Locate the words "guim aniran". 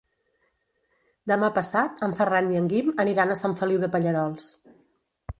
2.71-3.33